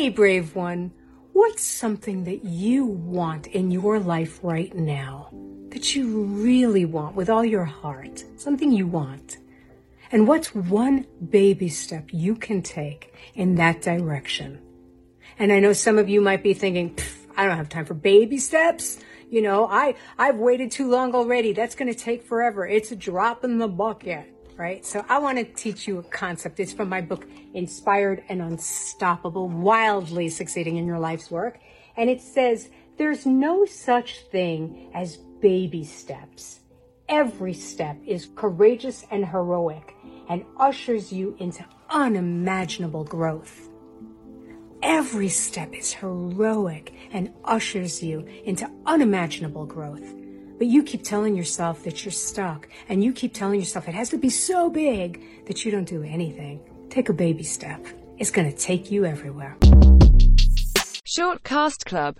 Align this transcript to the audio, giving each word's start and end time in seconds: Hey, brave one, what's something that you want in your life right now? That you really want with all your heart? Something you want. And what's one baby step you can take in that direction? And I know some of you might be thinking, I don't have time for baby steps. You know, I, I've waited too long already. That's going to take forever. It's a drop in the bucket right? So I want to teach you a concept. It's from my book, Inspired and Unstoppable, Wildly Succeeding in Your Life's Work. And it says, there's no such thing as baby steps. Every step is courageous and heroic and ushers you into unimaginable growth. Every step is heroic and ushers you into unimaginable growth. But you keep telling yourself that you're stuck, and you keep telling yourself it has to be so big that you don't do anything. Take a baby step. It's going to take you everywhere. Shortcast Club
Hey, 0.00 0.08
brave 0.08 0.54
one, 0.54 0.92
what's 1.34 1.62
something 1.62 2.24
that 2.24 2.42
you 2.42 2.86
want 2.86 3.48
in 3.48 3.70
your 3.70 3.98
life 3.98 4.40
right 4.42 4.74
now? 4.74 5.28
That 5.68 5.94
you 5.94 6.22
really 6.22 6.86
want 6.86 7.16
with 7.16 7.28
all 7.28 7.44
your 7.44 7.66
heart? 7.66 8.24
Something 8.36 8.72
you 8.72 8.86
want. 8.86 9.36
And 10.10 10.26
what's 10.26 10.54
one 10.54 11.06
baby 11.28 11.68
step 11.68 12.08
you 12.14 12.34
can 12.34 12.62
take 12.62 13.12
in 13.34 13.56
that 13.56 13.82
direction? 13.82 14.62
And 15.38 15.52
I 15.52 15.60
know 15.60 15.74
some 15.74 15.98
of 15.98 16.08
you 16.08 16.22
might 16.22 16.42
be 16.42 16.54
thinking, 16.54 16.96
I 17.36 17.44
don't 17.44 17.58
have 17.58 17.68
time 17.68 17.84
for 17.84 17.92
baby 17.92 18.38
steps. 18.38 19.00
You 19.28 19.42
know, 19.42 19.66
I, 19.66 19.96
I've 20.16 20.36
waited 20.36 20.70
too 20.70 20.88
long 20.88 21.14
already. 21.14 21.52
That's 21.52 21.74
going 21.74 21.92
to 21.92 21.98
take 21.98 22.22
forever. 22.22 22.66
It's 22.66 22.90
a 22.90 22.96
drop 22.96 23.44
in 23.44 23.58
the 23.58 23.68
bucket 23.68 24.34
right? 24.56 24.84
So 24.84 25.04
I 25.08 25.18
want 25.18 25.38
to 25.38 25.44
teach 25.44 25.86
you 25.88 25.98
a 25.98 26.02
concept. 26.02 26.60
It's 26.60 26.72
from 26.72 26.88
my 26.88 27.00
book, 27.00 27.26
Inspired 27.54 28.22
and 28.28 28.40
Unstoppable, 28.40 29.48
Wildly 29.48 30.28
Succeeding 30.28 30.76
in 30.76 30.86
Your 30.86 30.98
Life's 30.98 31.30
Work. 31.30 31.58
And 31.96 32.08
it 32.08 32.20
says, 32.20 32.70
there's 32.98 33.26
no 33.26 33.64
such 33.64 34.20
thing 34.30 34.90
as 34.94 35.16
baby 35.16 35.84
steps. 35.84 36.60
Every 37.08 37.54
step 37.54 37.96
is 38.06 38.28
courageous 38.36 39.04
and 39.10 39.26
heroic 39.26 39.94
and 40.28 40.44
ushers 40.58 41.12
you 41.12 41.34
into 41.38 41.64
unimaginable 41.88 43.04
growth. 43.04 43.68
Every 44.82 45.28
step 45.28 45.74
is 45.74 45.92
heroic 45.92 46.92
and 47.12 47.32
ushers 47.44 48.02
you 48.02 48.26
into 48.44 48.70
unimaginable 48.86 49.66
growth. 49.66 50.14
But 50.60 50.68
you 50.68 50.82
keep 50.82 51.02
telling 51.02 51.34
yourself 51.34 51.84
that 51.84 52.04
you're 52.04 52.12
stuck, 52.12 52.68
and 52.90 53.02
you 53.02 53.14
keep 53.14 53.32
telling 53.32 53.58
yourself 53.60 53.88
it 53.88 53.94
has 53.94 54.10
to 54.10 54.18
be 54.18 54.28
so 54.28 54.68
big 54.68 55.46
that 55.46 55.64
you 55.64 55.70
don't 55.72 55.88
do 55.88 56.02
anything. 56.02 56.60
Take 56.90 57.08
a 57.08 57.14
baby 57.14 57.44
step. 57.44 57.82
It's 58.18 58.30
going 58.30 58.52
to 58.52 58.54
take 58.54 58.90
you 58.90 59.06
everywhere. 59.06 59.56
Shortcast 61.06 61.86
Club 61.86 62.16